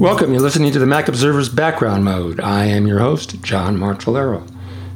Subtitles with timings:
[0.00, 0.32] Welcome.
[0.32, 2.40] You're listening to the Mac Observer's Background Mode.
[2.40, 4.50] I am your host, John Martellaro.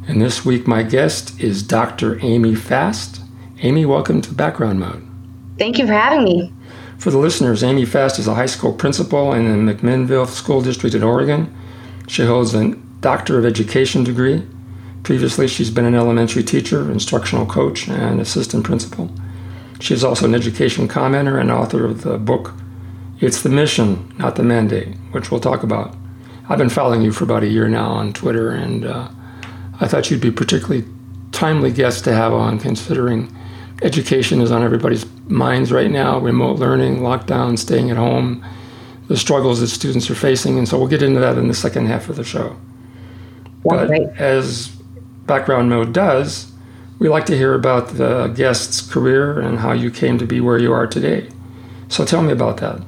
[0.08, 2.18] And this week, my guest is Dr.
[2.24, 3.20] Amy Fast.
[3.59, 5.06] Amy, welcome to Background Mode.
[5.59, 6.54] Thank you for having me.
[6.96, 10.96] For the listeners, Amy Fast is a high school principal in the McMinnville School District
[10.96, 11.55] in Oregon.
[12.09, 14.43] She holds a Doctor of Education degree.
[15.02, 19.11] Previously, she's been an elementary teacher, instructional coach, and assistant principal.
[19.80, 22.55] She is also an education commenter and author of the book
[23.20, 25.95] it's the mission, not the mandate, which we'll talk about.
[26.48, 29.09] I've been following you for about a year now on Twitter, and uh,
[29.80, 30.84] I thought you'd be particularly
[31.32, 33.34] timely guest to have on, considering
[33.82, 38.45] education is on everybody's minds right now remote learning, lockdown, staying at home,
[39.08, 40.58] the struggles that students are facing.
[40.58, 42.56] And so we'll get into that in the second half of the show.
[43.62, 44.69] but as
[45.27, 46.52] background mode does,
[46.98, 50.58] we like to hear about the guest's career and how you came to be where
[50.58, 51.28] you are today.
[51.88, 52.83] So tell me about that.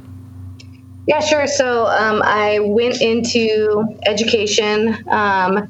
[1.07, 1.47] Yeah, sure.
[1.47, 4.97] So um, I went into education.
[5.09, 5.69] Um,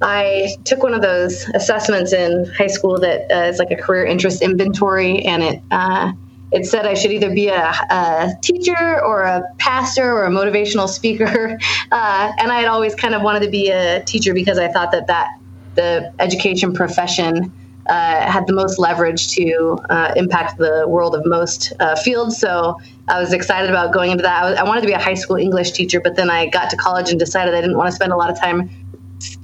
[0.00, 4.04] I took one of those assessments in high school that uh, is like a career
[4.04, 6.12] interest inventory, and it uh,
[6.50, 10.88] it said I should either be a, a, teacher or a pastor or a motivational
[10.88, 11.58] speaker.
[11.92, 14.92] Uh, and I had always kind of wanted to be a teacher because I thought
[14.92, 15.38] that that
[15.74, 17.52] the education profession
[17.88, 22.38] uh, had the most leverage to uh, impact the world of most uh, fields.
[22.38, 24.44] So I was excited about going into that.
[24.44, 26.70] I, was, I, wanted to be a high school English teacher, but then I got
[26.70, 28.70] to college and decided I didn't want to spend a lot of time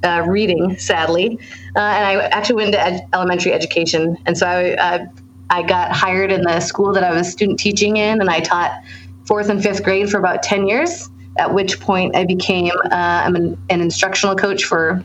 [0.05, 1.39] uh, reading, sadly.
[1.75, 4.17] Uh, and I actually went into ed- elementary education.
[4.27, 5.06] And so I, uh,
[5.50, 8.83] I got hired in the school that I was student teaching in, and I taught
[9.27, 13.58] fourth and fifth grade for about 10 years, at which point I became I'm an,
[13.70, 15.05] an instructional coach for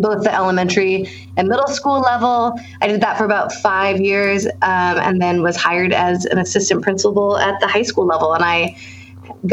[0.00, 2.58] both the elementary and middle school level.
[2.80, 6.82] I did that for about five years um, and then was hired as an assistant
[6.82, 8.34] principal at the high school level.
[8.34, 8.76] And I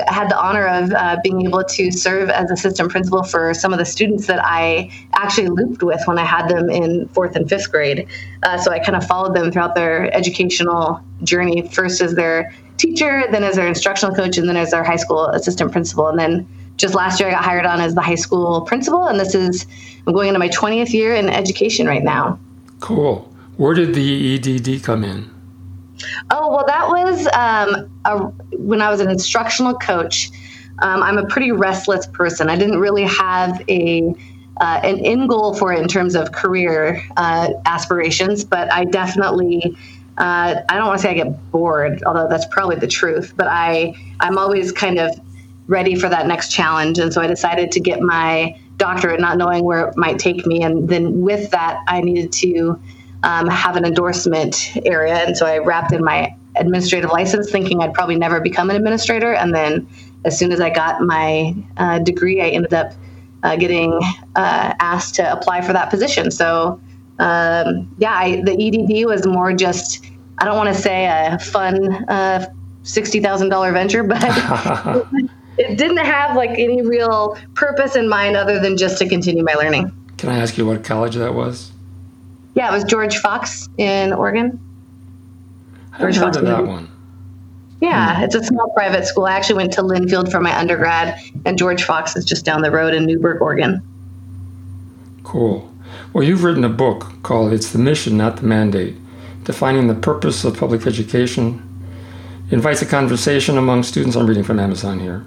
[0.07, 3.79] had the honor of uh, being able to serve as assistant principal for some of
[3.79, 7.71] the students that I actually looped with when I had them in fourth and fifth
[7.71, 8.07] grade.
[8.43, 13.23] Uh, so I kind of followed them throughout their educational journey, first as their teacher,
[13.31, 16.07] then as their instructional coach, and then as their high school assistant principal.
[16.07, 16.47] And then
[16.77, 19.65] just last year, I got hired on as the high school principal, and this is
[20.05, 22.39] I'm going into my 20th year in education right now.
[22.79, 23.31] Cool.
[23.57, 25.31] Where did the EDD come in?
[26.29, 28.17] Oh well, that was um, a,
[28.57, 30.29] when I was an instructional coach.
[30.79, 32.49] Um, I'm a pretty restless person.
[32.49, 34.13] I didn't really have a
[34.59, 39.77] uh, an end goal for it in terms of career uh, aspirations, but I definitely
[40.17, 43.33] uh, I don't want to say I get bored, although that's probably the truth.
[43.35, 45.17] But I I'm always kind of
[45.67, 46.99] ready for that next challenge.
[46.99, 50.61] And so I decided to get my doctorate, not knowing where it might take me.
[50.61, 52.79] And then with that, I needed to
[53.23, 55.15] um, have an endorsement area.
[55.15, 59.33] And so I wrapped in my administrative license, thinking I'd probably never become an administrator.
[59.33, 59.87] And then
[60.23, 62.93] as soon as I got my uh, degree, I ended up
[63.43, 63.93] uh, getting
[64.35, 66.31] uh, asked to apply for that position.
[66.31, 66.79] So
[67.19, 70.05] um, yeah, I, the EDD was more just,
[70.37, 72.45] I don't want to say a fun uh,
[72.83, 74.21] $60,000 venture, but
[75.57, 79.53] it didn't have like any real purpose in mind other than just to continue my
[79.53, 79.91] learning.
[80.17, 81.71] Can I ask you what college that was?
[82.55, 84.59] Yeah, it was George Fox in Oregon.
[85.99, 86.89] George heard Fox of that one.
[87.81, 88.23] Yeah, hmm.
[88.23, 89.25] it's a small private school.
[89.25, 92.71] I actually went to Linfield for my undergrad, and George Fox is just down the
[92.71, 93.81] road in Newberg, Oregon.
[95.23, 95.71] Cool.
[96.13, 98.95] Well, you've written a book called It's the Mission, Not the Mandate
[99.43, 101.61] Defining the Purpose of Public Education.
[102.47, 104.15] It invites a conversation among students.
[104.15, 105.25] I'm reading from Amazon here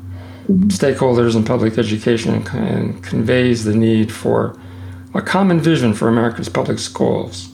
[0.48, 4.58] stakeholders in public education and conveys the need for
[5.14, 7.50] a common vision for America's public schools.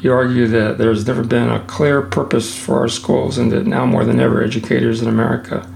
[0.00, 3.84] You argue that there's never been a clear purpose for our schools, and that now
[3.84, 5.68] more than ever, educators in America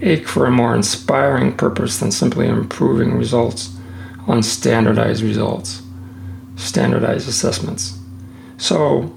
[0.00, 3.76] ache for a more inspiring purpose than simply improving results
[4.26, 5.82] on standardized results,
[6.56, 7.98] standardized assessments.
[8.56, 9.14] So,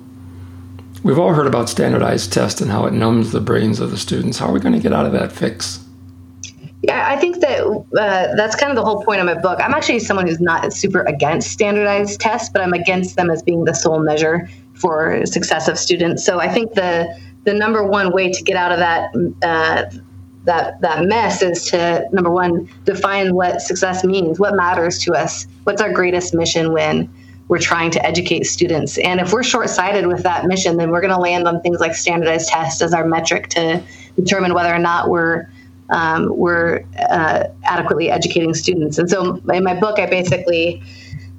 [1.03, 4.37] we've all heard about standardized tests and how it numbs the brains of the students.
[4.37, 5.84] How are we going to get out of that fix?
[6.81, 9.59] Yeah, I think that uh, that's kind of the whole point of my book.
[9.59, 13.65] I'm actually someone who's not super against standardized tests, but I'm against them as being
[13.65, 16.23] the sole measure for success of students.
[16.23, 17.07] So I think the
[17.45, 19.09] the number one way to get out of that
[19.43, 19.97] uh,
[20.43, 25.47] that that mess is to number one define what success means, what matters to us,
[25.63, 27.11] what's our greatest mission when
[27.47, 28.97] we're trying to educate students.
[28.97, 31.79] And if we're short sighted with that mission, then we're going to land on things
[31.79, 33.83] like standardized tests as our metric to
[34.15, 35.47] determine whether or not we're
[35.89, 38.97] um, we're uh, adequately educating students.
[38.97, 40.81] And so in my book, I basically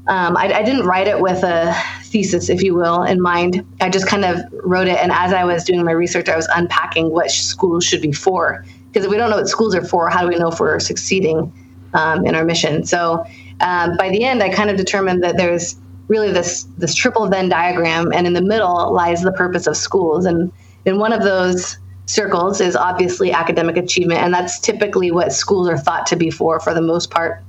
[0.09, 3.67] um, I, I, didn't write it with a thesis, if you will, in mind.
[3.81, 6.47] I just kind of wrote it, and as I was doing my research, I was
[6.55, 8.65] unpacking what schools should be for.
[8.87, 10.79] Because if we don't know what schools are for, how do we know if we're
[10.79, 11.53] succeeding
[11.93, 12.85] um, in our mission?
[12.85, 13.27] So
[13.61, 15.77] um, by the end, I kind of determined that there's
[16.07, 20.25] really this this triple Venn diagram, and in the middle lies the purpose of schools.
[20.25, 20.53] And
[20.85, 25.77] in one of those circles is obviously academic achievement, and that's typically what schools are
[25.77, 27.43] thought to be for, for the most part.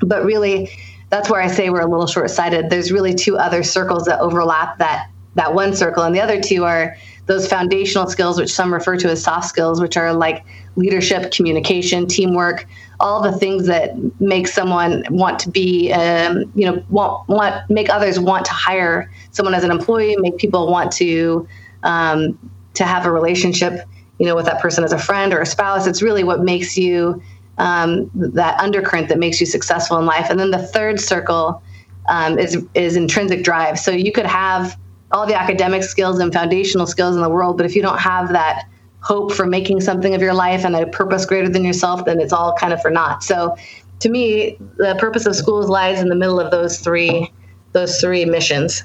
[0.00, 0.70] But really,
[1.10, 2.70] that's where I say we're a little short sighted.
[2.70, 6.64] There's really two other circles that overlap that that one circle, and the other two
[6.64, 10.44] are those foundational skills, which some refer to as soft skills, which are like
[10.74, 12.66] leadership, communication, teamwork,
[12.98, 17.88] all the things that make someone want to be, um, you know, want, want make
[17.88, 21.46] others want to hire someone as an employee, make people want to
[21.84, 22.36] um,
[22.80, 23.86] to have a relationship,
[24.18, 25.86] you know, with that person as a friend or a spouse.
[25.86, 27.22] It's really what makes you
[27.58, 30.30] um, that undercurrent that makes you successful in life.
[30.30, 31.62] And then the third circle
[32.08, 33.78] um, is is intrinsic drive.
[33.78, 34.76] So you could have
[35.12, 38.30] all the academic skills and foundational skills in the world, but if you don't have
[38.30, 38.64] that
[39.00, 42.32] hope for making something of your life and a purpose greater than yourself, then it's
[42.32, 43.22] all kind of for naught.
[43.22, 43.56] So
[44.00, 47.30] to me, the purpose of schools lies in the middle of those three
[47.72, 48.84] those three missions.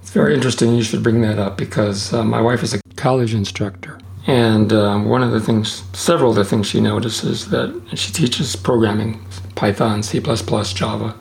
[0.00, 0.74] It's very interesting.
[0.74, 4.98] You should bring that up because uh, my wife is a college instructor, and uh,
[4.98, 9.22] one of the things, several of the things she notices that she teaches programming,
[9.56, 11.14] Python, C++, Java.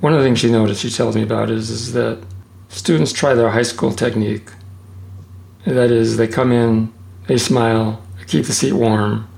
[0.00, 2.24] One of the things she noticed, she tells me about, is is that
[2.70, 4.48] students try their high school technique.
[5.66, 6.90] That is, they come in,
[7.26, 9.28] they smile, they keep the seat warm,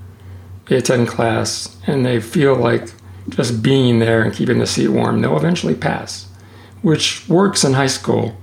[0.67, 2.93] they attend class, and they feel like
[3.27, 6.29] just being there and keeping the seat warm, they'll eventually pass,
[6.81, 8.37] which works in high school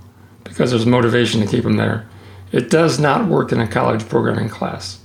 [0.45, 2.07] because there's motivation to keep them there.
[2.55, 5.01] It does not work in a college programming class.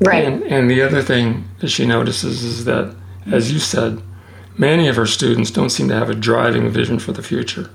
[0.00, 0.24] Right.
[0.24, 2.96] And, and the other thing that she notices is that,
[3.30, 4.00] as you said,
[4.56, 7.68] many of her students don't seem to have a driving vision for the future.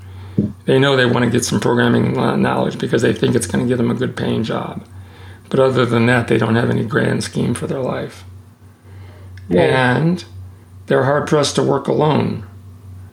[0.65, 3.69] They know they want to get some programming knowledge because they think it's going to
[3.69, 4.83] give them a good paying job.
[5.47, 8.23] But other than that, they don't have any grand scheme for their life.
[9.47, 9.95] Yeah.
[9.95, 10.25] And
[10.87, 12.47] they're hard pressed to work alone,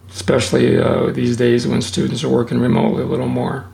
[0.08, 3.66] especially uh, these days when students are working remotely a little more.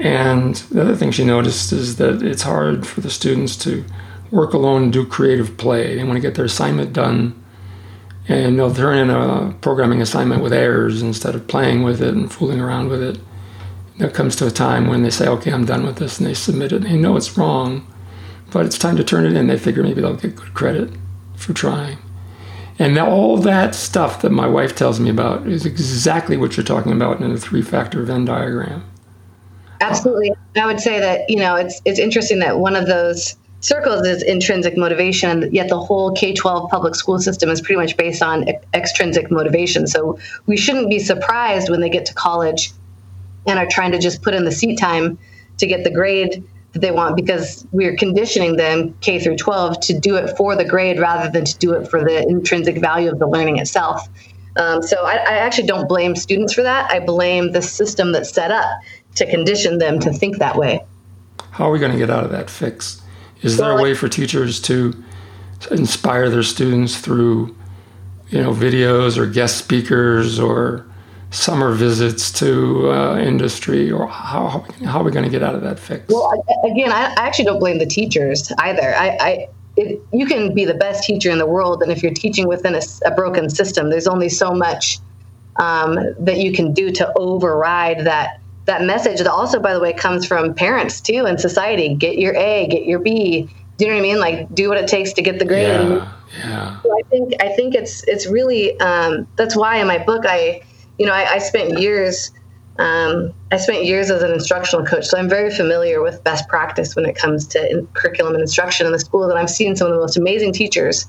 [0.00, 3.84] And the other thing she noticed is that it's hard for the students to
[4.30, 5.96] work alone and do creative play.
[5.96, 7.40] They want to get their assignment done
[8.30, 12.32] and they'll turn in a programming assignment with errors instead of playing with it and
[12.32, 13.18] fooling around with it.
[13.98, 16.34] There comes to a time when they say, okay, I'm done with this, and they
[16.34, 16.82] submit it.
[16.82, 17.92] They know it's wrong,
[18.52, 19.48] but it's time to turn it in.
[19.48, 20.92] They figure maybe they'll get good credit
[21.34, 21.98] for trying.
[22.78, 26.92] And all that stuff that my wife tells me about is exactly what you're talking
[26.92, 28.84] about in the three factor Venn diagram.
[29.80, 30.32] Absolutely.
[30.56, 34.22] I would say that, you know, it's, it's interesting that one of those circles is
[34.22, 38.46] intrinsic motivation, yet the whole K 12 public school system is pretty much based on
[38.74, 39.86] extrinsic motivation.
[39.86, 42.72] So we shouldn't be surprised when they get to college
[43.46, 45.18] and are trying to just put in the seat time
[45.58, 46.42] to get the grade
[46.72, 50.64] that they want because we're conditioning them K through 12 to do it for the
[50.64, 54.08] grade rather than to do it for the intrinsic value of the learning itself.
[54.56, 56.90] Um, so I, I actually don't blame students for that.
[56.90, 58.66] I blame the system that's set up
[59.16, 60.84] to condition them to think that way.
[61.50, 63.02] How are we going to get out of that fix?
[63.42, 64.94] Is there a way for teachers to
[65.70, 67.56] inspire their students through,
[68.28, 70.86] you know, videos or guest speakers or
[71.30, 75.62] summer visits to uh, industry, or how, how are we going to get out of
[75.62, 76.04] that fix?
[76.08, 78.94] Well, again, I, actually don't blame the teachers either.
[78.94, 82.12] I, I it, you can be the best teacher in the world, and if you're
[82.12, 84.98] teaching within a, a broken system, there's only so much
[85.56, 89.92] um, that you can do to override that that message that also, by the way,
[89.92, 91.94] comes from parents too and society.
[91.94, 93.48] Get your A, get your B.
[93.76, 94.20] Do you know what I mean?
[94.20, 95.66] Like, do what it takes to get the grade.
[95.66, 96.80] Yeah, yeah.
[96.82, 100.62] So I think I think it's it's really um, that's why in my book I,
[100.98, 102.30] you know, I, I spent years.
[102.78, 106.96] Um, I spent years as an instructional coach, so I'm very familiar with best practice
[106.96, 109.28] when it comes to in- curriculum and instruction in the schools.
[109.28, 111.06] And I've seen some of the most amazing teachers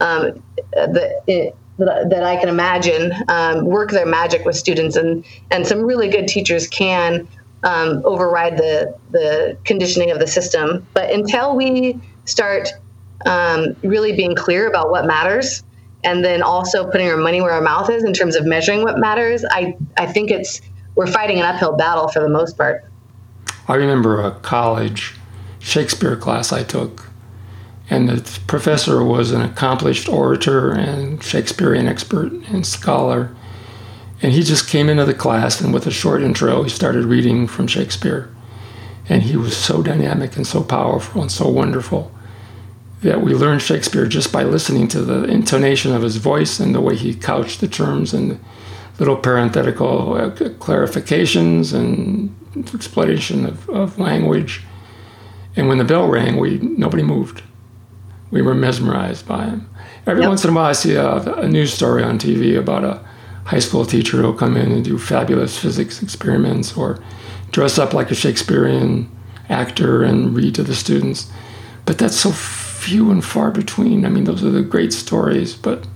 [0.00, 5.82] um, that that, I can imagine um, work their magic with students, and and some
[5.82, 7.28] really good teachers can
[7.62, 10.86] um, override the the conditioning of the system.
[10.94, 12.68] But until we start
[13.26, 15.62] um, really being clear about what matters,
[16.04, 18.98] and then also putting our money where our mouth is in terms of measuring what
[18.98, 20.60] matters, I I think it's
[20.94, 22.84] we're fighting an uphill battle for the most part.
[23.68, 25.14] I remember a college
[25.58, 27.05] Shakespeare class I took
[27.88, 33.34] and the professor was an accomplished orator and Shakespearean expert and scholar.
[34.22, 37.46] And he just came into the class, and with a short intro, he started reading
[37.46, 38.34] from Shakespeare.
[39.08, 42.10] And he was so dynamic and so powerful and so wonderful
[43.02, 46.80] that we learned Shakespeare just by listening to the intonation of his voice and the
[46.80, 48.40] way he couched the terms and
[48.98, 52.34] little parenthetical uh, clarifications and
[52.74, 54.62] explanation of, of language.
[55.54, 57.42] And when the bell rang, we nobody moved
[58.36, 59.66] we were mesmerized by him.
[60.06, 60.28] Every Yep.
[60.28, 61.16] once in a while, I see a,
[61.46, 63.00] a news story on TV about a
[63.44, 66.98] high school teacher who'll come in and do fabulous physics experiments or
[67.50, 69.08] dress up like a Shakespearean
[69.48, 71.30] actor and read to the students.
[71.86, 74.04] But that's so few and far between.
[74.04, 75.86] I mean, those are the great stories, but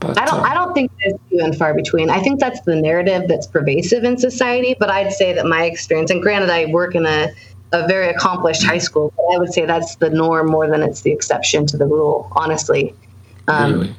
[0.00, 0.40] but I don't.
[0.40, 2.10] uh, I don't think there's few and far between.
[2.10, 4.74] I think that's the narrative that's pervasive in society.
[4.80, 7.28] But I'd say that my experience, and granted, I work in a,
[7.76, 11.02] a very accomplished high school, but I would say that's the norm more than it's
[11.02, 12.30] the exception to the rule.
[12.32, 12.94] Honestly,
[13.48, 13.96] um, really.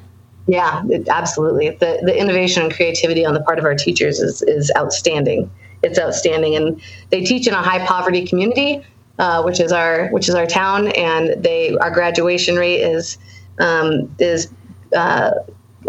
[0.47, 1.69] yeah, it, absolutely.
[1.69, 5.49] The the innovation and creativity on the part of our teachers is is outstanding.
[5.83, 6.81] It's outstanding, and
[7.11, 8.83] they teach in a high poverty community,
[9.19, 13.17] uh, which is our which is our town, and they our graduation rate is
[13.59, 14.49] um, is
[14.95, 15.31] uh,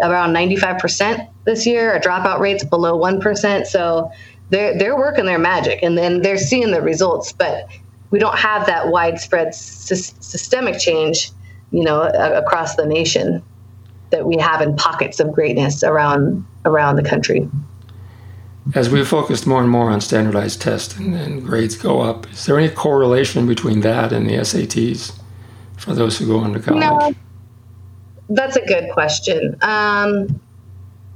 [0.02, 1.92] around ninety five percent this year.
[1.92, 3.66] Our dropout rate's below one percent.
[3.66, 4.12] So
[4.50, 7.32] they're they're working their magic, and then they're seeing the results.
[7.32, 7.66] But
[8.10, 11.30] we don't have that widespread sys- systemic change,
[11.70, 13.42] you know, a- across the nation
[14.10, 17.48] that we have in pockets of greatness around around the country.
[18.74, 22.44] As we've focused more and more on standardized tests and, and grades go up, is
[22.44, 25.18] there any correlation between that and the SATs
[25.76, 26.80] for those who go into college?
[26.80, 27.14] No,
[28.28, 29.56] that's a good question.
[29.62, 30.38] Um,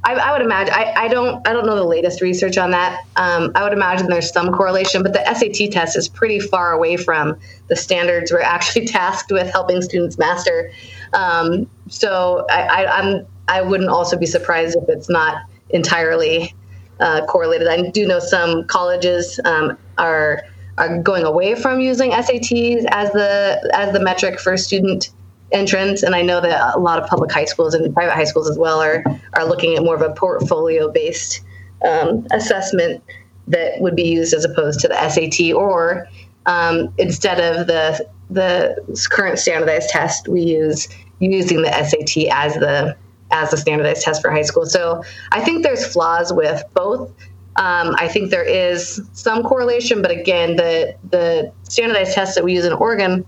[0.05, 0.75] I, I would imagine.
[0.75, 1.47] I, I don't.
[1.47, 3.05] I don't know the latest research on that.
[3.17, 6.97] Um, I would imagine there's some correlation, but the SAT test is pretty far away
[6.97, 7.37] from
[7.69, 10.73] the standards we're actually tasked with helping students master.
[11.13, 13.27] Um, so I, I, I'm.
[13.49, 16.55] I wouldn't also be surprised if it's not entirely
[17.01, 17.69] uh, correlated.
[17.69, 20.43] I do know some colleges um, are
[20.79, 25.11] are going away from using SATs as the as the metric for student
[25.53, 28.49] entrance, and I know that a lot of public high schools and private high schools
[28.49, 29.05] as well are
[29.35, 31.41] are looking at more of a portfolio based
[31.89, 33.03] um, assessment
[33.49, 36.09] that would be used as opposed to the SAT, or
[36.47, 38.77] um, instead of the the
[39.11, 42.97] current standardized test, we use using the SAT as the
[43.31, 44.67] as the standardized test for high school.
[44.67, 47.11] So I think there's flaws with both.
[47.57, 52.55] Um, I think there is some correlation, but again, the the standardized tests that we
[52.55, 53.27] use in Oregon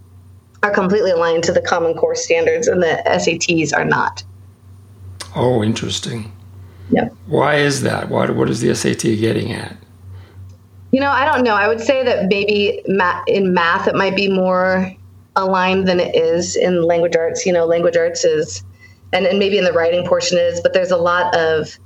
[0.65, 4.25] are completely aligned to the Common Core standards, and the SATs are not.
[5.37, 6.33] Oh, interesting.
[6.91, 7.11] Yeah.
[7.27, 8.09] Why is that?
[8.09, 9.77] What, what is the SAT getting at?
[10.91, 11.55] You know, I don't know.
[11.55, 14.91] I would say that maybe ma- in math it might be more
[15.37, 17.45] aligned than it is in language arts.
[17.45, 18.65] You know, language arts is,
[19.13, 21.77] and, and maybe in the writing portion is, but there's a lot of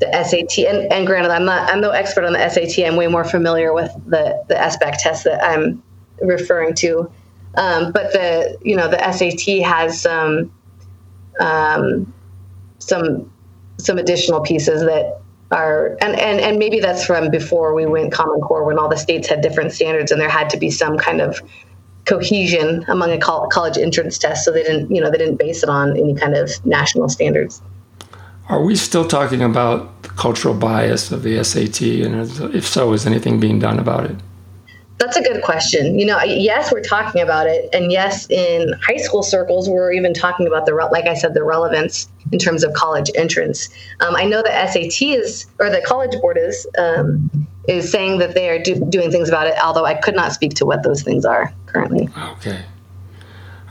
[0.00, 0.66] the SAT.
[0.66, 2.84] And, and granted, I'm not, I'm no expert on the SAT.
[2.84, 5.82] I'm way more familiar with the the SBAC test that I'm
[6.20, 7.10] referring to.
[7.56, 10.52] Um, but the you know the SAT has some
[11.40, 12.12] um,
[12.78, 13.30] some
[13.78, 18.40] some additional pieces that are and, and and maybe that's from before we went common
[18.40, 21.20] core when all the states had different standards and there had to be some kind
[21.20, 21.40] of
[22.04, 25.68] cohesion among a college entrance test so they didn't you know they didn't base it
[25.68, 27.62] on any kind of national standards
[28.48, 31.82] Are we still talking about the cultural bias of the SAT?
[32.04, 34.16] And if so, is anything being done about it?
[35.00, 35.98] That's a good question.
[35.98, 40.12] You know, yes, we're talking about it, and yes, in high school circles, we're even
[40.12, 43.70] talking about the, like I said, the relevance in terms of college entrance.
[44.00, 47.30] Um, I know the SAT is, or the College Board is, um,
[47.66, 49.54] is saying that they are do- doing things about it.
[49.64, 52.10] Although I could not speak to what those things are currently.
[52.32, 52.62] Okay.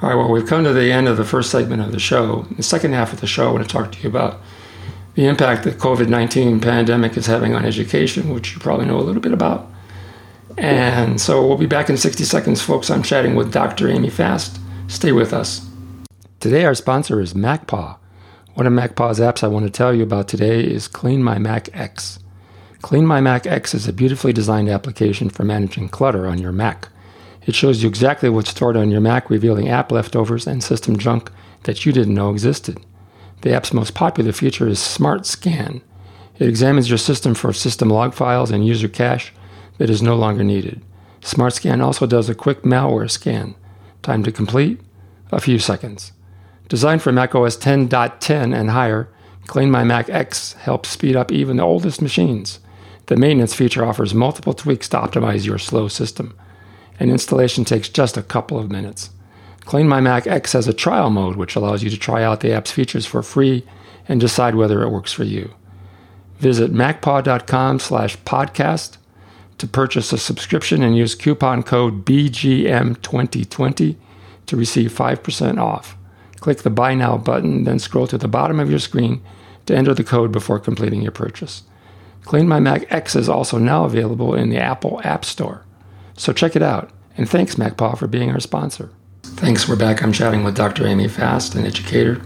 [0.02, 2.48] All right, well, we've come to the end of the first segment of the show.
[2.58, 4.42] The second half of the show, I want to talk to you about
[5.14, 9.04] the impact the COVID 19 pandemic is having on education, which you probably know a
[9.04, 9.70] little bit about.
[10.60, 12.92] And so we'll be back in 60 seconds, folks.
[12.92, 13.88] I'm chatting with Dr.
[13.88, 14.60] Amy Fast.
[14.90, 15.66] Stay with us.
[16.42, 17.98] Today, our sponsor is MacPaw.
[18.56, 21.70] One of MacPaw's apps I want to tell you about today is Clean My Mac
[21.74, 22.20] X.
[22.82, 26.90] Clean My Mac X is a beautifully designed application for managing clutter on your Mac.
[27.46, 31.32] It shows you exactly what's stored on your Mac, revealing app leftovers and system junk
[31.64, 32.86] that you didn't know existed.
[33.44, 35.82] The app's most popular feature is Smart Scan.
[36.38, 39.32] It examines your system for system log files and user cache
[39.80, 40.82] that is no longer needed.
[41.22, 43.56] Smart Scan also does a quick malware scan.
[44.04, 44.80] Time to complete?
[45.32, 46.12] A few seconds.
[46.68, 49.10] Designed for macOS 10.10 and higher,
[49.48, 52.60] Clean My Mac X helps speed up even the oldest machines.
[53.08, 56.38] The maintenance feature offers multiple tweaks to optimize your slow system,
[57.00, 59.10] and installation takes just a couple of minutes.
[59.62, 62.54] Clean My Mac X has a trial mode which allows you to try out the
[62.54, 63.66] app's features for free
[64.08, 65.54] and decide whether it works for you.
[66.38, 68.98] Visit macpaw.com slash podcast
[69.60, 73.96] to purchase a subscription and use coupon code BGM2020
[74.48, 75.96] to receive 5% off.
[76.40, 79.22] Click the Buy Now button, then scroll to the bottom of your screen
[79.66, 81.64] to enter the code before completing your purchase.
[82.24, 85.64] Clean My Mac X is also now available in the Apple App Store.
[86.16, 86.90] So check it out.
[87.18, 88.90] And thanks, MacPaw, for being our sponsor.
[89.24, 89.68] Thanks.
[89.68, 90.02] We're back.
[90.02, 90.88] I'm chatting with Dr.
[90.88, 92.22] Amy Fast, an educator.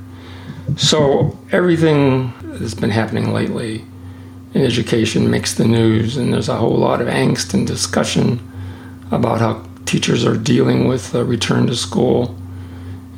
[0.78, 3.86] So, everything that's been happening lately
[4.54, 8.40] in education makes the news, and there's a whole lot of angst and discussion
[9.12, 12.36] about how teachers are dealing with a return to school.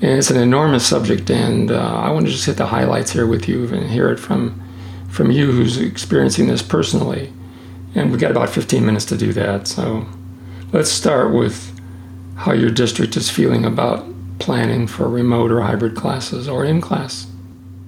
[0.01, 3.27] And it's an enormous subject, and uh, I want to just hit the highlights here
[3.27, 4.61] with you and hear it from
[5.09, 7.31] from you who's experiencing this personally.
[7.95, 9.65] And we've got about 15 minutes to do that.
[9.65, 10.05] So
[10.73, 11.71] let's start with
[12.35, 14.05] how your district is feeling about
[14.39, 17.27] planning for remote or hybrid classes or in class.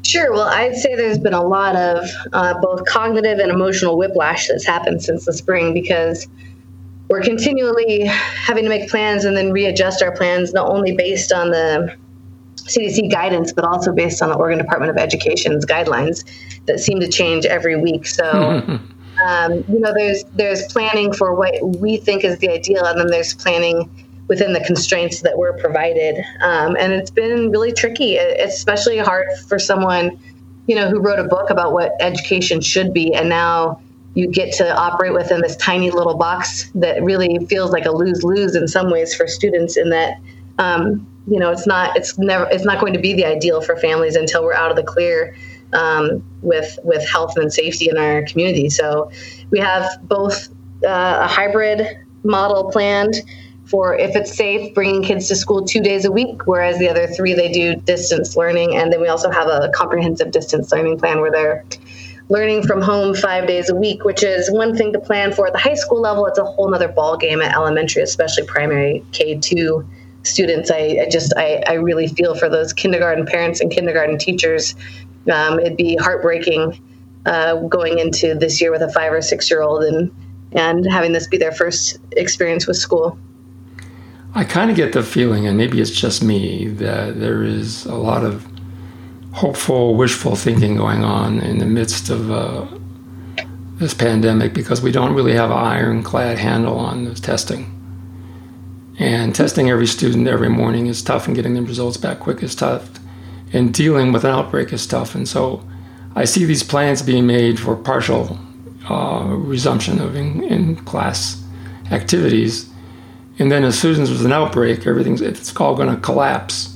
[0.07, 0.31] Sure.
[0.31, 4.65] Well, I'd say there's been a lot of uh, both cognitive and emotional whiplash that's
[4.65, 6.29] happened since the spring because
[7.09, 11.51] we're continually having to make plans and then readjust our plans, not only based on
[11.51, 11.93] the
[12.55, 16.23] CDC guidance, but also based on the Oregon Department of Education's guidelines
[16.67, 18.07] that seem to change every week.
[18.07, 18.23] So,
[19.27, 23.07] um, you know, there's there's planning for what we think is the ideal, and then
[23.07, 26.17] there's planning within the constraints that we're provided.
[26.41, 28.15] Um, and it's been really tricky.
[28.15, 30.19] It's especially hard for someone,
[30.67, 33.81] you know, who wrote a book about what education should be, and now
[34.13, 38.23] you get to operate within this tiny little box that really feels like a lose
[38.23, 39.77] lose in some ways for students.
[39.77, 40.19] In that,
[40.57, 43.77] um, you know, it's not it's never it's not going to be the ideal for
[43.77, 45.35] families until we're out of the clear.
[45.73, 49.11] Um, with with health and safety in our community, so
[49.51, 50.47] we have both
[50.85, 51.85] uh, a hybrid
[52.23, 53.21] model planned
[53.69, 57.07] for if it's safe, bringing kids to school two days a week, whereas the other
[57.07, 58.75] three they do distance learning.
[58.77, 61.65] And then we also have a comprehensive distance learning plan where they're
[62.29, 65.53] learning from home five days a week, which is one thing to plan for at
[65.53, 66.25] the high school level.
[66.27, 69.87] It's a whole other ball game at elementary, especially primary K two
[70.23, 70.71] students.
[70.71, 74.75] I, I just I, I, really feel for those kindergarten parents and kindergarten teachers.
[75.31, 76.81] Um, it'd be heartbreaking
[77.25, 80.11] uh, going into this year with a five or six year old and
[80.53, 83.17] and having this be their first experience with school.
[84.37, 87.95] I kind of get the feeling, and maybe it's just me, that there is a
[87.95, 88.45] lot of
[89.31, 92.67] hopeful, wishful thinking going on in the midst of uh,
[93.77, 97.73] this pandemic because we don't really have an ironclad handle on the testing.
[98.99, 102.53] And testing every student every morning is tough, and getting the results back quick is
[102.53, 102.87] tough,
[103.53, 105.15] and dealing with an outbreak is tough.
[105.15, 105.67] And so
[106.15, 108.37] I see these plans being made for partial
[108.87, 111.43] uh, resumption of in, in class
[111.89, 112.69] activities
[113.39, 116.75] and then as soon as there's an outbreak, everything's it's all going to collapse.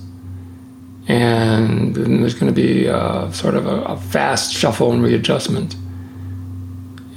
[1.08, 5.76] And then there's going to be a, sort of a, a, fast shuffle and readjustment.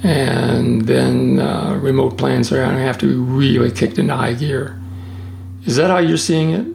[0.03, 4.33] And then uh, remote plans are going to have to be really kicked into high
[4.33, 4.81] gear.
[5.65, 6.67] Is that how you're seeing it?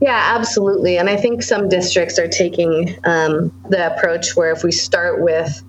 [0.00, 0.98] Yeah, absolutely.
[0.98, 5.62] And I think some districts are taking um, the approach where if we start with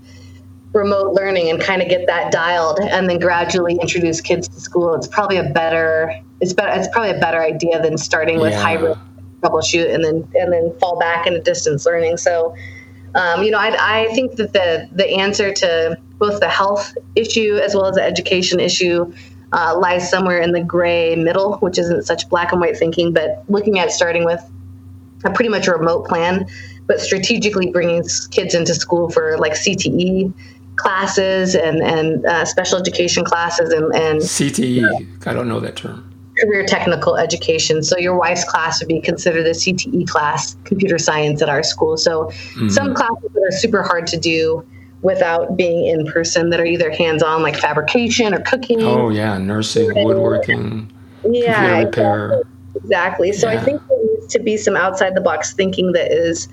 [0.75, 4.93] remote learning and kind of get that dialed and then gradually introduce kids to school
[4.93, 8.61] it's probably a better it's better it's probably a better idea than starting with yeah.
[8.61, 8.97] hybrid
[9.41, 12.53] troubleshoot and then and then fall back into distance learning so
[13.15, 17.55] um, you know I, I think that the the answer to both the health issue
[17.55, 19.11] as well as the education issue
[19.53, 23.45] uh, lies somewhere in the gray middle which isn't such black and white thinking but
[23.47, 24.41] looking at starting with
[25.23, 26.45] a pretty much a remote plan
[26.87, 30.33] but strategically bringing kids into school for like CTE
[30.75, 35.27] classes and and uh, special education classes and, and CTE.
[35.27, 36.11] I don't know that term.
[36.41, 37.81] Career technical education.
[37.81, 41.97] So your wife's class would be considered a CTE class, computer science at our school.
[41.97, 42.67] So mm-hmm.
[42.67, 44.65] some classes that are super hard to do
[45.01, 48.81] without being in person that are either hands on like fabrication or cooking.
[48.81, 50.91] Oh yeah, nursing, woodworking,
[51.23, 52.43] yeah, repair.
[52.75, 53.31] Exactly.
[53.31, 53.59] So yeah.
[53.59, 56.49] I think there needs to be some outside the box thinking that is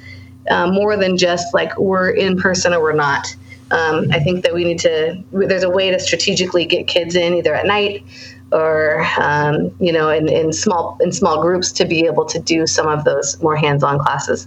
[0.50, 3.35] uh, more than just like we're in person or we're not.
[3.72, 5.22] Um, I think that we need to.
[5.32, 8.04] There's a way to strategically get kids in either at night
[8.52, 12.66] or um, you know in, in small in small groups to be able to do
[12.66, 14.46] some of those more hands-on classes.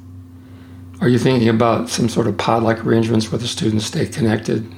[1.01, 4.71] Are you thinking about some sort of pod-like arrangements where the students stay connected?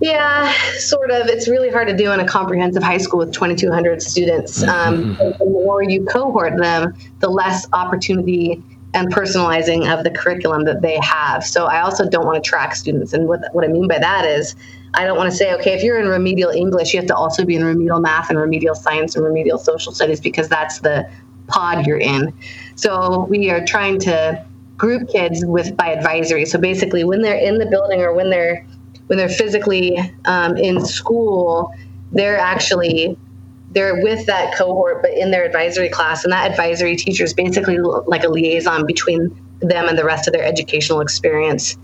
[0.00, 1.26] Yeah, sort of.
[1.26, 4.62] It's really hard to do in a comprehensive high school with 2,200 students.
[4.62, 5.38] Um, mm-hmm.
[5.38, 10.98] the more you cohort them, the less opportunity and personalizing of the curriculum that they
[11.00, 11.44] have.
[11.44, 13.12] So I also don't want to track students.
[13.12, 14.56] And what, what I mean by that is
[14.94, 17.44] I don't want to say, okay, if you're in remedial English, you have to also
[17.44, 21.08] be in remedial math and remedial science and remedial social studies because that's the
[21.46, 22.32] pod you're in.
[22.74, 24.44] So we are trying to
[24.76, 26.44] group kids with by advisory.
[26.46, 28.66] So basically when they're in the building or when they're
[29.06, 31.74] when they're physically um, in school,
[32.12, 33.18] they're actually
[33.70, 37.78] they're with that cohort, but in their advisory class, and that advisory teacher is basically
[37.78, 39.30] like a liaison between
[39.60, 41.76] them and the rest of their educational experience.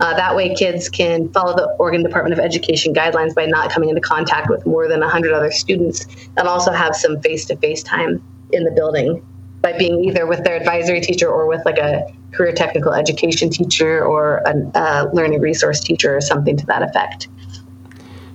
[0.00, 3.90] Uh, that way, kids can follow the Oregon Department of Education guidelines by not coming
[3.90, 7.82] into contact with more than 100 other students and also have some face to face
[7.82, 8.22] time.
[8.52, 9.20] in the building
[9.62, 14.04] by being either with their advisory teacher or with like a career technical education teacher
[14.04, 17.28] or a, a learning resource teacher or something to that effect.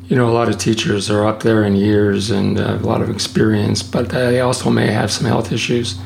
[0.10, 3.04] You know, a lot of teachers are up there in years and uh, a lot
[3.04, 6.00] of experience, but they also may have some health issues.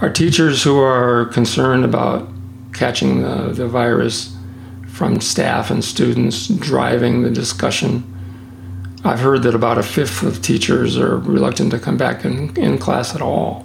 [0.00, 2.28] Are teachers who are concerned about
[2.74, 4.36] catching the, the virus
[4.88, 8.02] from staff and students driving the discussion?
[9.04, 12.76] I've heard that about a fifth of teachers are reluctant to come back in, in
[12.76, 13.64] class at all.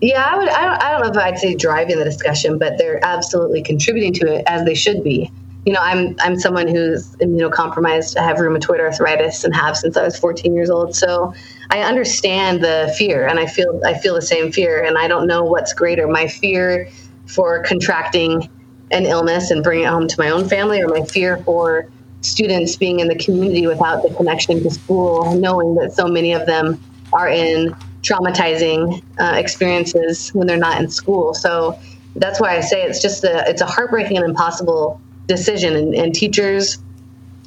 [0.00, 0.48] Yeah, I would.
[0.48, 4.12] I don't, I don't know if I'd say driving the discussion, but they're absolutely contributing
[4.14, 5.30] to it as they should be.
[5.64, 8.16] You know, I'm I'm someone who's immunocompromised.
[8.16, 10.94] I have rheumatoid arthritis and have since I was 14 years old.
[10.94, 11.32] So
[11.70, 14.82] I understand the fear, and I feel I feel the same fear.
[14.82, 16.88] And I don't know what's greater: my fear
[17.26, 18.48] for contracting
[18.90, 21.88] an illness and bringing it home to my own family, or my fear for
[22.20, 26.46] students being in the community without the connection to school, knowing that so many of
[26.46, 26.80] them
[27.12, 31.32] are in traumatizing uh, experiences when they're not in school.
[31.32, 31.78] So
[32.16, 36.14] that's why I say it's just a it's a heartbreaking and impossible decision, and, and
[36.14, 36.78] teachers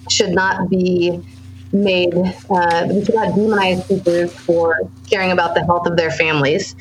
[0.09, 1.21] should not be
[1.71, 2.13] made.
[2.49, 6.75] Uh, we should not demonize teachers for caring about the health of their families,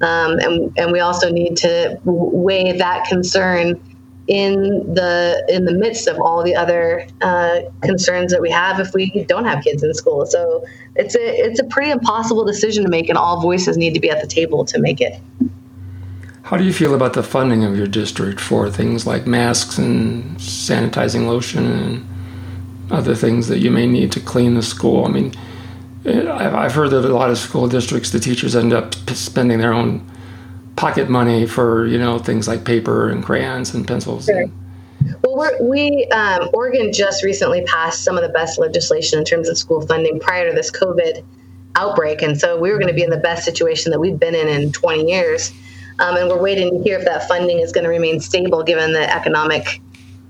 [0.00, 3.80] um, and and we also need to weigh that concern
[4.26, 4.54] in
[4.94, 9.24] the in the midst of all the other uh, concerns that we have if we
[9.28, 10.24] don't have kids in school.
[10.26, 10.64] So
[10.96, 14.10] it's a it's a pretty impossible decision to make, and all voices need to be
[14.10, 15.20] at the table to make it.
[16.44, 20.36] How do you feel about the funding of your district for things like masks and
[20.36, 22.06] sanitizing lotion and
[22.90, 25.06] other things that you may need to clean the school?
[25.06, 25.32] I mean,
[26.06, 30.06] I've heard that a lot of school districts, the teachers end up spending their own
[30.76, 34.26] pocket money for you know things like paper and crayons and pencils.
[34.26, 34.44] Sure.
[35.22, 39.56] Well, we um, Oregon just recently passed some of the best legislation in terms of
[39.56, 41.24] school funding prior to this COVID
[41.76, 44.34] outbreak, and so we were going to be in the best situation that we've been
[44.34, 45.50] in in 20 years.
[45.98, 48.92] Um, and we're waiting to hear if that funding is going to remain stable given
[48.92, 49.80] the economic,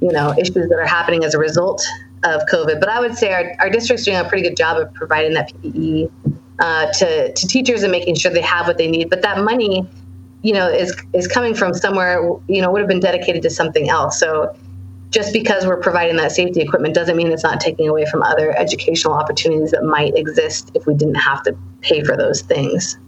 [0.00, 1.84] you know, issues that are happening as a result
[2.24, 2.80] of COVID.
[2.80, 5.52] But I would say our, our district's doing a pretty good job of providing that
[5.52, 6.10] PPE
[6.58, 9.10] uh, to, to teachers and making sure they have what they need.
[9.10, 9.86] But that money
[10.44, 13.88] you know is is coming from somewhere you know would have been dedicated to something
[13.88, 14.54] else so
[15.10, 18.56] just because we're providing that safety equipment doesn't mean it's not taking away from other
[18.56, 22.98] educational opportunities that might exist if we didn't have to pay for those things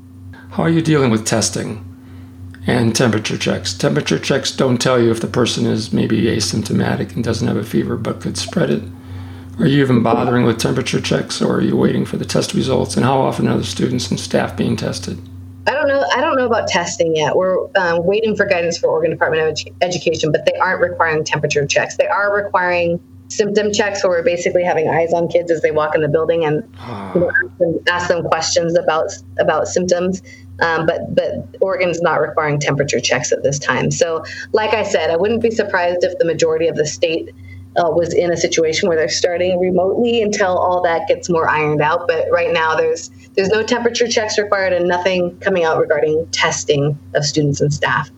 [0.51, 1.85] how are you dealing with testing
[2.67, 7.25] and temperature checks temperature checks don't tell you if the person is maybe asymptomatic and
[7.25, 8.83] doesn't have a fever but could spread it
[9.59, 12.97] are you even bothering with temperature checks or are you waiting for the test results
[12.97, 15.19] and how often are the students and staff being tested
[15.69, 16.05] I don't know.
[16.15, 17.35] I don't know about testing yet.
[17.35, 21.67] We're um, waiting for guidance for Oregon Department of Education, but they aren't requiring temperature
[21.67, 21.97] checks.
[21.97, 25.97] They are requiring symptom checks, where we're basically having eyes on kids as they walk
[25.97, 26.63] in the building and
[27.15, 30.23] you know, ask, them, ask, them, questions about about symptoms.
[30.61, 33.91] Um, but but Oregon's not requiring temperature checks at this time.
[33.91, 37.35] So, like I said, I wouldn't be surprised if the majority of the state
[37.77, 41.83] uh, was in a situation where they're starting remotely until all that gets more ironed
[41.83, 42.09] out.
[42.09, 46.99] But right now, there's there's no temperature checks required and nothing coming out regarding testing
[47.15, 48.11] of students and staff.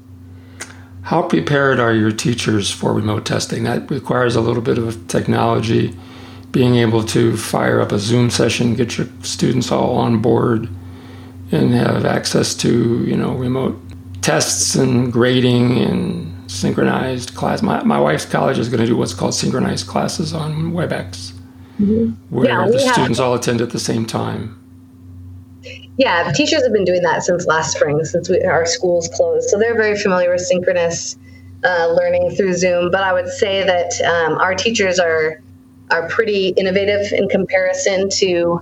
[1.02, 3.64] How prepared are your teachers for remote testing?
[3.64, 5.96] That requires a little bit of technology,
[6.52, 10.68] being able to fire up a Zoom session, get your students all on board,
[11.50, 13.80] and have access to you know remote
[14.22, 17.62] tests and grading and synchronized class.
[17.62, 21.32] My, my wife's college is going to do what's called synchronized classes on WebEx,
[21.80, 22.10] mm-hmm.
[22.34, 24.54] where yeah, the students have, all attend at the same time.
[25.96, 29.48] Yeah, teachers have been doing that since last spring, since we, our schools closed.
[29.48, 31.16] So they're very familiar with synchronous
[31.64, 32.90] uh, learning through Zoom.
[32.90, 35.40] But I would say that um, our teachers are
[35.90, 38.60] are pretty innovative in comparison to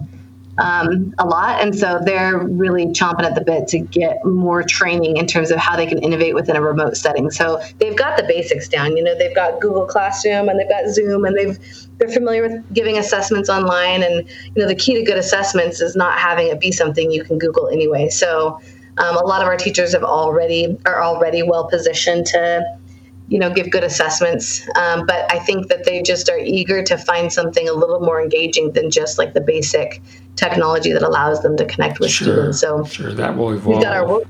[0.59, 1.61] um, a lot.
[1.61, 5.59] And so they're really chomping at the bit to get more training in terms of
[5.59, 7.31] how they can innovate within a remote setting.
[7.31, 8.97] So they've got the basics down.
[8.97, 11.59] You know, they've got Google Classroom and they've got Zoom and they've
[11.99, 14.03] they're familiar with giving assessments online.
[14.03, 17.25] And you know, the key to good assessments is not having it be something you
[17.25, 18.09] can Google anyway.
[18.09, 18.61] So
[18.99, 22.64] um, a lot of our teachers have already are already well positioned to
[23.29, 26.97] you know give good assessments um, but i think that they just are eager to
[26.97, 30.01] find something a little more engaging than just like the basic
[30.37, 33.83] technology that allows them to connect with sure, students so sure that will evolve we've
[33.83, 34.25] got our work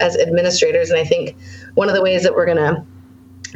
[0.00, 0.90] as administrators.
[0.90, 1.36] And i think
[1.74, 2.84] one of the ways that we're going to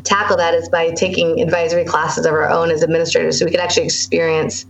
[0.02, 3.60] tackle that is by taking advisory classes of our own as administrators so we can
[3.60, 4.66] actually experience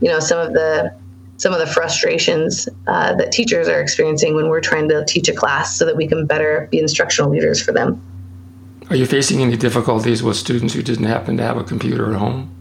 [0.00, 0.94] you know some of the
[1.40, 5.32] some of the frustrations uh, that teachers are experiencing when we're trying to teach a
[5.32, 7.98] class so that we can better be instructional leaders for them.
[8.90, 12.18] Are you facing any difficulties with students who didn't happen to have a computer at
[12.18, 12.54] home?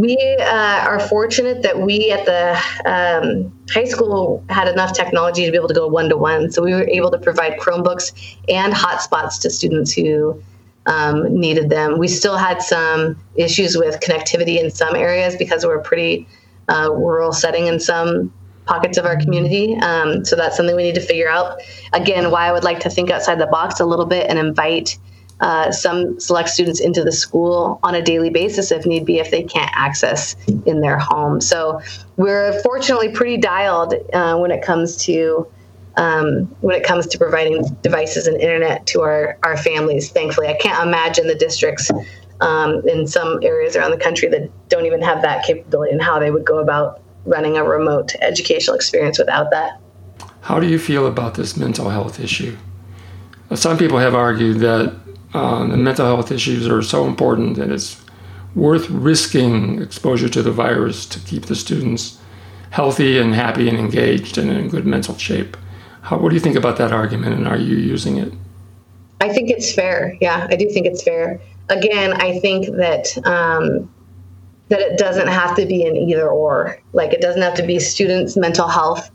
[0.00, 2.56] We uh, are fortunate that we at the
[2.90, 6.50] um, high school had enough technology to be able to go one to one.
[6.50, 10.42] So we were able to provide Chromebooks and hotspots to students who
[10.86, 11.98] um, needed them.
[11.98, 16.26] We still had some issues with connectivity in some areas because we're a pretty
[16.70, 18.32] uh, rural setting in some
[18.64, 19.76] pockets of our community.
[19.76, 21.60] Um, so that's something we need to figure out.
[21.92, 24.98] Again, why I would like to think outside the box a little bit and invite
[25.40, 29.30] uh, some select students into the school on a daily basis if need be if
[29.30, 31.40] they can't access in their home.
[31.40, 31.80] So
[32.16, 35.46] we're fortunately pretty dialed uh, when it comes to
[35.96, 40.10] um, when it comes to providing devices and internet to our, our families.
[40.10, 41.90] Thankfully, I can't imagine the districts
[42.40, 46.18] um, in some areas around the country that don't even have that capability and how
[46.18, 49.80] they would go about running a remote educational experience without that.
[50.42, 52.56] How do you feel about this mental health issue?
[53.54, 54.94] Some people have argued that
[55.34, 58.00] uh, the mental health issues are so important that it's
[58.54, 62.18] worth risking exposure to the virus to keep the students
[62.70, 65.56] healthy and happy and engaged and in good mental shape.
[66.02, 68.32] How, what do you think about that argument, and are you using it?
[69.20, 70.16] I think it's fair.
[70.20, 71.40] Yeah, I do think it's fair.
[71.68, 73.92] Again, I think that um,
[74.68, 76.80] that it doesn't have to be an either or.
[76.92, 79.10] Like it doesn't have to be students' mental health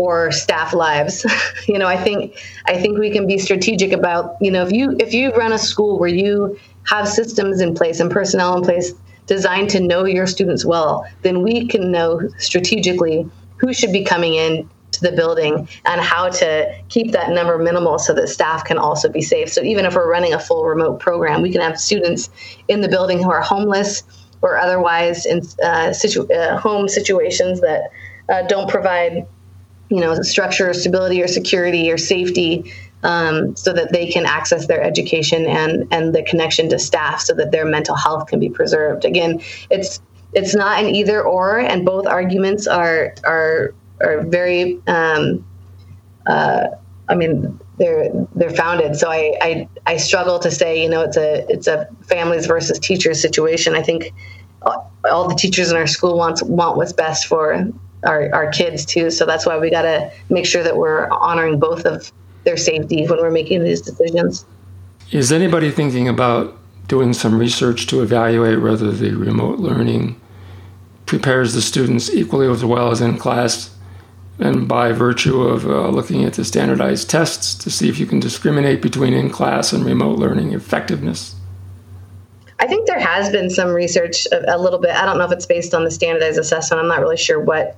[0.00, 1.26] or staff lives.
[1.68, 2.34] you know, I think
[2.66, 5.58] I think we can be strategic about, you know, if you if you run a
[5.58, 8.94] school where you have systems in place and personnel in place
[9.26, 14.34] designed to know your students well, then we can know strategically who should be coming
[14.34, 18.78] in to the building and how to keep that number minimal so that staff can
[18.78, 19.52] also be safe.
[19.52, 22.30] So even if we're running a full remote program, we can have students
[22.68, 24.02] in the building who are homeless
[24.40, 27.90] or otherwise in uh, situ- uh, home situations that
[28.30, 29.26] uh, don't provide
[29.90, 32.72] you know structure or stability or security or safety
[33.02, 37.34] um, so that they can access their education and and the connection to staff so
[37.34, 39.04] that their mental health can be preserved.
[39.04, 40.00] Again it's
[40.32, 45.44] it's not an either or and both arguments are are are very um,
[46.26, 46.68] uh,
[47.08, 48.94] i mean they're they're founded.
[48.94, 52.78] So I, I i struggle to say you know it's a it's a families versus
[52.78, 53.74] teachers situation.
[53.74, 54.12] I think
[55.10, 57.66] all the teachers in our school wants want what's best for
[58.04, 59.10] our, our kids too.
[59.10, 62.10] So that's why we got to make sure that we're honoring both of
[62.44, 64.46] their safety when we're making these decisions.
[65.10, 66.56] Is anybody thinking about
[66.88, 70.20] doing some research to evaluate whether the remote learning
[71.06, 73.76] prepares the students equally as well as in class?
[74.38, 78.20] And by virtue of uh, looking at the standardized tests to see if you can
[78.20, 81.34] discriminate between in class and remote learning effectiveness?
[82.58, 84.90] I think there has been some research a, a, little bit.
[84.90, 86.80] I don't know if it's based on the standardized assessment.
[86.80, 87.76] I'm not really sure what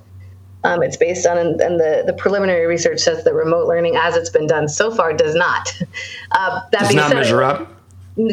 [0.63, 4.15] um, it's based on, and, and, the, the preliminary research says that remote learning, as
[4.15, 5.69] it's been done so far, does not.
[6.31, 7.69] Uh, that does not said, measure up.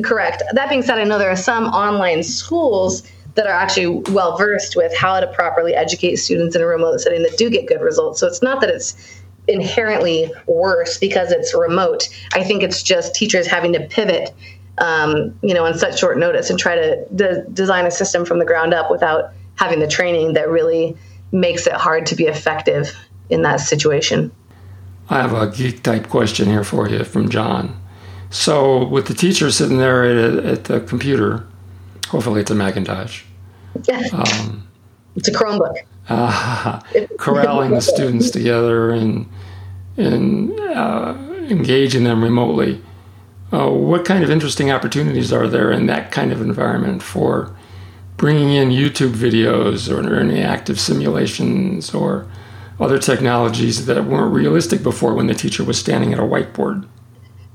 [0.02, 0.42] Correct.
[0.52, 3.02] That being said, I know there are some online schools
[3.34, 7.22] that are actually well versed with how to properly educate students in a remote setting
[7.22, 8.20] that do get good results.
[8.20, 12.08] So it's not that it's inherently worse because it's remote.
[12.32, 14.34] I think it's just teachers having to pivot,
[14.78, 18.38] um, you know, on such short notice and try to de- design a system from
[18.38, 20.96] the ground up without having the training that really
[21.32, 22.94] makes it hard to be effective
[23.28, 24.32] in that situation.
[25.08, 27.80] I have a geek type question here for you from John.
[28.30, 31.46] So, with the teacher sitting there at, at the computer,
[32.08, 33.24] hopefully it's a Macintosh.
[34.12, 34.68] Um,
[35.16, 35.76] it's a Chromebook.
[36.08, 36.80] Uh,
[37.18, 39.28] corralling the students together and
[39.96, 41.14] and uh,
[41.48, 42.82] engaging them remotely.
[43.52, 47.54] Uh, what kind of interesting opportunities are there in that kind of environment for
[48.20, 52.26] bringing in YouTube videos or interactive simulations or
[52.78, 56.86] other technologies that weren't realistic before when the teacher was standing at a whiteboard.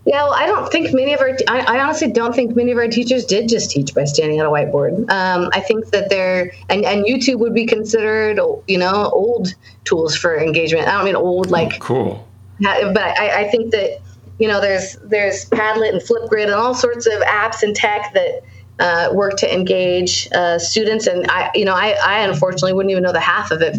[0.07, 2.79] Yeah, well, I don't think many of our, I, I, honestly don't think many of
[2.79, 5.07] our teachers did just teach by standing at a whiteboard.
[5.11, 10.15] Um, I think that they're, and, and YouTube would be considered, you know, old tools
[10.15, 10.87] for engagement.
[10.87, 12.27] I don't mean old like, cool.
[12.59, 13.99] But I, I think that,
[14.39, 18.41] you know, there's, there's Padlet and Flipgrid and all sorts of apps and tech that,
[18.79, 21.07] uh, work to engage uh, students.
[21.07, 23.77] And I, you know, I, I, unfortunately wouldn't even know the half of it.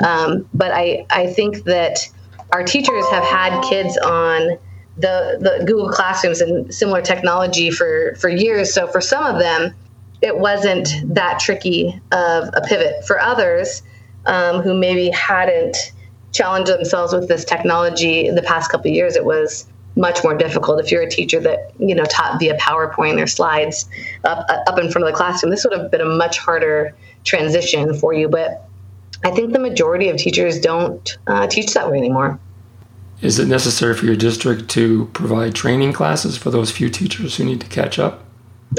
[0.00, 2.08] Um, but I, I think that
[2.50, 4.58] our teachers have had kids on
[4.96, 8.74] the, the Google Classrooms and similar technology for, for years.
[8.74, 9.74] So for some of them,
[10.20, 13.04] it wasn't that tricky of a pivot.
[13.06, 13.82] For others
[14.26, 15.92] um, who maybe hadn't
[16.32, 20.80] challenged themselves with this technology in the past couple years, it was much more difficult
[20.80, 23.88] if you're a teacher that you know taught via PowerPoint or slides
[24.24, 25.50] up up in front of the classroom.
[25.50, 28.68] This would have been a much harder transition for you, but
[29.24, 32.40] I think the majority of teachers don't uh, teach that way anymore.
[33.20, 37.44] Is it necessary for your district to provide training classes for those few teachers who
[37.44, 38.24] need to catch up?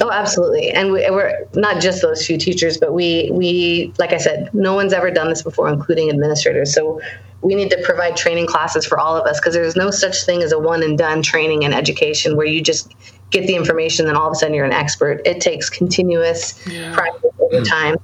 [0.01, 0.69] Oh, absolutely.
[0.71, 4.73] And we, are not just those few teachers, but we, we, like I said, no
[4.73, 6.73] one's ever done this before, including administrators.
[6.73, 6.99] So
[7.43, 10.41] we need to provide training classes for all of us because there's no such thing
[10.41, 12.93] as a one and done training and education where you just
[13.31, 15.21] get the information, then all of a sudden you're an expert.
[15.25, 16.93] It takes continuous yeah.
[16.93, 17.69] practice over mm.
[17.69, 17.97] time.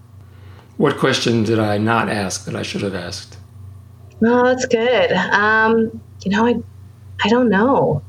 [0.77, 3.37] What question did I not ask that I should have asked?
[4.21, 5.11] No, oh, that's good.
[5.13, 6.55] Um, you know, I,
[7.23, 8.01] I don't know.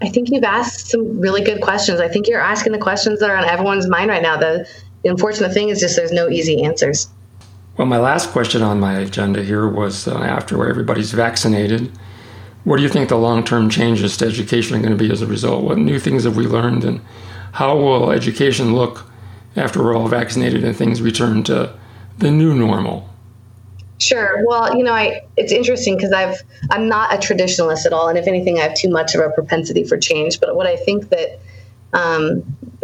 [0.00, 2.00] I think you've asked some really good questions.
[2.00, 4.38] I think you're asking the questions that are on everyone's mind right now.
[4.38, 4.66] The,
[5.02, 7.08] the unfortunate thing is just there's no easy answers.
[7.76, 11.90] Well, my last question on my agenda here was uh, after everybody's vaccinated,
[12.64, 15.22] what do you think the long term changes to education are going to be as
[15.22, 15.64] a result?
[15.64, 17.00] What new things have we learned, and
[17.52, 19.06] how will education look
[19.56, 21.74] after we're all vaccinated and things return to
[22.18, 23.08] the new normal?
[23.98, 24.42] Sure.
[24.46, 28.18] Well, you know, I it's interesting because I've I'm not a traditionalist at all, and
[28.18, 30.40] if anything, I have too much of a propensity for change.
[30.40, 31.40] But what I think that
[31.92, 32.42] um,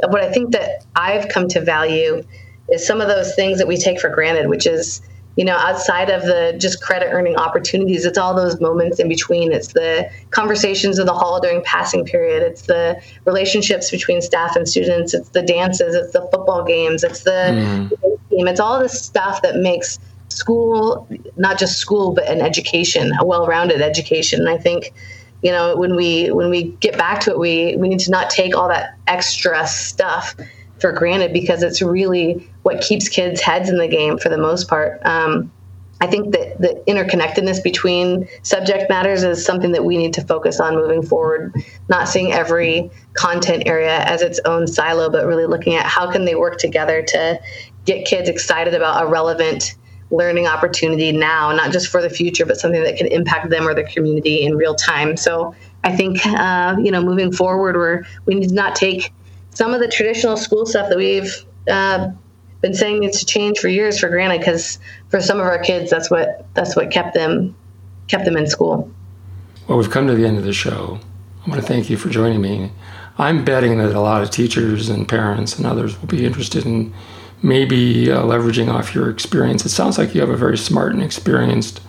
[0.09, 2.25] what I think that I've come to value
[2.71, 5.01] is some of those things that we take for granted, which is
[5.37, 9.53] you know outside of the just credit earning opportunities it's all those moments in between.
[9.53, 12.43] It's the conversations in the hall during passing period.
[12.43, 15.15] It's the relationships between staff and students.
[15.15, 15.95] It's the dances.
[15.95, 17.05] It's the football games.
[17.05, 17.91] It's the mm.
[18.31, 19.99] game it's all the stuff that makes
[20.29, 24.41] school, not just school, but an education, a well-rounded education.
[24.41, 24.93] And I think,
[25.43, 28.31] you know, when we when we get back to it, we we need to not
[28.31, 30.35] take all that extra stuff
[30.81, 34.69] for granted because it's really what keeps kids' heads in the game for the most
[34.69, 35.01] part.
[35.05, 35.53] Um,
[36.01, 40.61] I think that the interconnectedness between subject matters is something that we need to focus
[40.61, 41.55] on moving forward.
[41.89, 46.27] Not seeing every content area as its own silo, but really looking at how can
[46.27, 47.41] they work together to
[47.87, 49.77] get kids excited about a relevant
[50.11, 53.75] learning opportunity now, not just for the future, but something that can impact them or
[53.75, 55.17] their community in real time.
[55.17, 59.13] So I think, uh, you know, moving forward, we're, we need to not take
[59.57, 62.11] some of the traditional school stuff that we've uh,
[62.61, 65.91] been saying needs to change for years for granted, because for some of our kids,
[65.91, 67.57] that's what that's what kept them
[68.09, 68.91] kept them in school.
[69.67, 71.01] Well, we've come to the end of the show.
[71.47, 72.71] I want to thank you for joining me.
[73.17, 76.93] I'm betting that a lot of teachers and parents and others will be interested in
[77.41, 79.65] maybe uh, leveraging off your experience.
[79.65, 81.81] It sounds like you have a very smart and experienced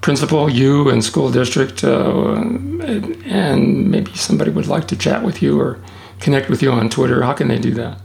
[0.00, 5.60] principal, you and school district, uh, and maybe somebody would like to chat with you
[5.60, 5.78] or
[6.20, 7.22] connect with you on Twitter.
[7.22, 8.00] How can they do that?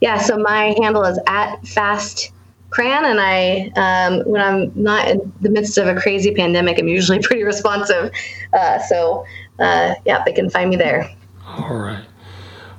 [0.00, 2.32] Yeah, so my handle is at fast
[2.70, 6.88] cran and i um, when i'm not in the midst of a crazy pandemic i'm
[6.88, 8.10] usually pretty responsive
[8.52, 9.24] uh, so
[9.60, 11.08] uh, yeah they can find me there
[11.46, 12.04] all right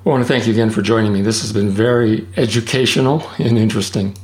[0.05, 1.23] I want to thank you again for joining me.
[1.23, 4.15] This has been very educational and interesting.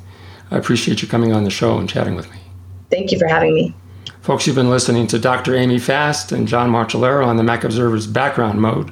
[0.52, 2.38] I appreciate you coming on the show and chatting with me.
[2.92, 3.74] Thank you for having me.
[4.22, 5.56] Folks, you've been listening to Dr.
[5.56, 8.92] Amy Fast and John Martellaro on the Mac Observer's background mode.